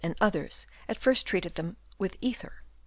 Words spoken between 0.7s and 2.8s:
at first treated them with ether.